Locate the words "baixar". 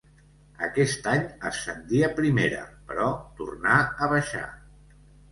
4.15-4.43